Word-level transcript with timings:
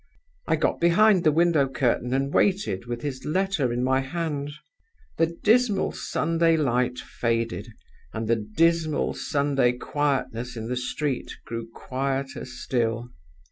I 0.47 0.55
got 0.55 0.79
behind 0.81 1.23
the 1.23 1.31
window 1.31 1.67
curtain, 1.69 2.11
and 2.11 2.33
waited 2.33 2.87
with 2.87 3.03
his 3.03 3.23
letter 3.23 3.71
in 3.71 3.83
my 3.83 3.99
hand. 3.99 4.49
"The 5.17 5.37
dismal 5.43 5.91
Sunday 5.91 6.57
light 6.57 6.97
faded, 6.97 7.67
and 8.11 8.27
the 8.27 8.37
dismal 8.57 9.13
Sunday 9.13 9.73
quietness 9.73 10.57
in 10.57 10.69
the 10.69 10.75
street 10.75 11.37
grew 11.45 11.67
quieter 11.71 12.45
still. 12.45 13.11